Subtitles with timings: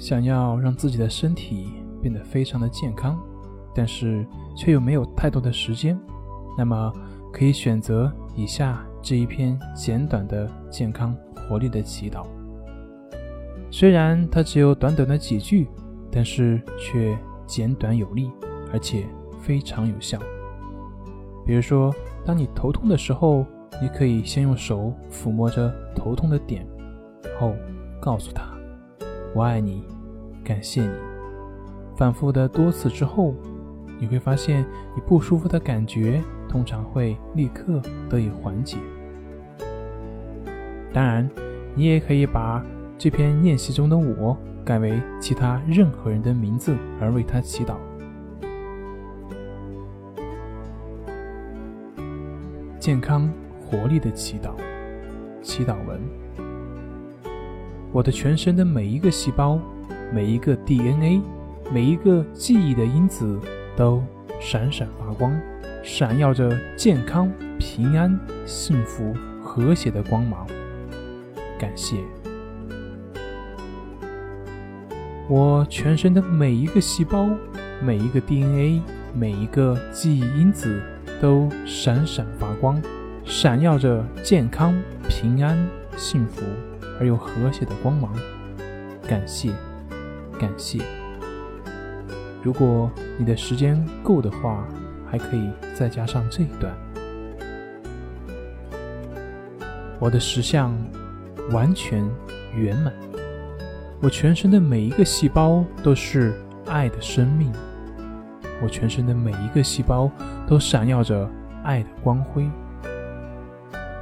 [0.00, 3.20] 想要让自己的身体变得非常的健康，
[3.74, 4.26] 但是
[4.56, 5.96] 却又没有太多的时间，
[6.56, 6.92] 那么
[7.30, 11.14] 可以选择以下这一篇简短的健康
[11.46, 12.24] 活力的祈祷。
[13.70, 15.68] 虽然它只有短短的几句，
[16.10, 18.30] 但是却简短有力，
[18.72, 19.06] 而且
[19.40, 20.18] 非常有效。
[21.46, 23.44] 比如说，当你头痛的时候，
[23.80, 26.66] 你可以先用手抚摸着头痛的点，
[27.22, 27.54] 然后
[28.00, 28.42] 告诉他
[29.34, 29.84] ：“我爱你，
[30.44, 30.90] 感谢你。”
[31.96, 33.34] 反复的多次之后，
[33.98, 38.78] 你会发现你不舒服的感觉通常会立刻得以缓解。
[40.92, 41.28] 当然，
[41.74, 42.64] 你也可以把
[42.96, 47.74] 这篇练习中的“我”改为其他任何人的名字而为他祈祷。
[52.78, 54.52] 健康活力的祈祷，
[55.42, 56.00] 祈祷文：
[57.92, 59.58] 我的全身的每一个细胞、
[60.12, 61.20] 每一个 DNA、
[61.72, 63.38] 每一个记忆的因子
[63.76, 64.02] 都
[64.40, 65.38] 闪闪发光，
[65.82, 70.46] 闪耀着健康、平安、幸福、和谐的光芒。
[71.58, 71.96] 感谢
[75.28, 77.28] 我全身的每一个细胞、
[77.82, 78.80] 每一个 DNA、
[79.14, 80.80] 每一个记忆因子。
[81.20, 82.80] 都闪闪发光，
[83.26, 84.74] 闪耀着健康、
[85.06, 86.40] 平安、幸福
[87.00, 88.14] 而又和谐的光芒。
[89.08, 89.50] 感谢，
[90.38, 90.78] 感谢。
[92.42, 94.64] 如果你的时间够的话，
[95.10, 96.72] 还可以再加上这一段：
[99.98, 100.72] 我的实相
[101.50, 102.08] 完全
[102.54, 102.92] 圆满，
[104.00, 106.32] 我全身的每一个细胞都是
[106.66, 107.52] 爱的生命。
[108.62, 110.10] 我全身的每一个细胞
[110.46, 111.28] 都闪耀着
[111.64, 112.48] 爱的光辉，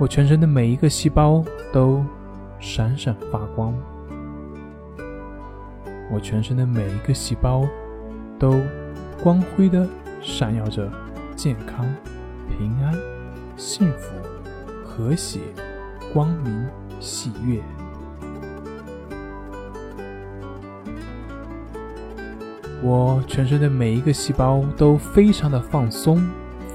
[0.00, 2.04] 我全身的每一个细胞都
[2.58, 3.74] 闪闪发光，
[6.10, 7.66] 我全身的每一个细胞
[8.38, 8.60] 都
[9.22, 9.86] 光辉的
[10.20, 10.90] 闪耀着
[11.34, 11.86] 健康、
[12.48, 12.94] 平安、
[13.56, 14.14] 幸福、
[14.84, 15.40] 和谐、
[16.12, 16.66] 光明、
[17.00, 17.60] 喜悦。
[22.82, 26.22] 我全身的每一个细胞都非常的放松，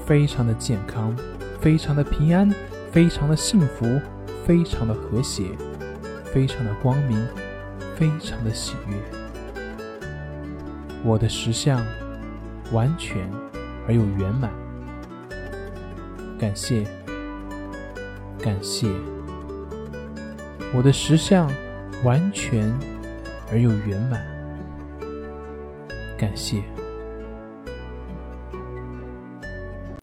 [0.04, 1.16] 非常的健康，
[1.60, 2.52] 非常的平安，
[2.90, 4.00] 非常的幸福，
[4.44, 5.44] 非常的和谐，
[6.32, 7.26] 非常的光明，
[7.96, 8.96] 非常的喜悦。
[11.04, 11.84] 我的实相
[12.72, 13.28] 完全
[13.86, 14.50] 而又圆满。
[16.38, 16.84] 感谢，
[18.40, 18.88] 感谢。
[20.74, 21.50] 我的实相
[22.02, 22.72] 完全
[23.50, 24.24] 而又圆满。
[26.16, 26.62] 感谢。